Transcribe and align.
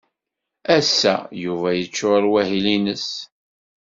Ass-a, 0.77 1.15
Yuba 1.43 1.69
yeccuṛ 1.79 2.23
wahil-nnes. 2.31 3.09